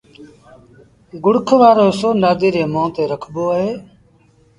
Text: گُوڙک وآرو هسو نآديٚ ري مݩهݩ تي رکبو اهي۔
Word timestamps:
گُوڙک 1.23 1.47
وآرو 1.59 1.83
هسو 1.89 2.09
نآديٚ 2.21 2.53
ري 2.55 2.63
مݩهݩ 2.73 2.93
تي 2.95 3.03
رکبو 3.11 3.43
اهي۔ 3.53 3.71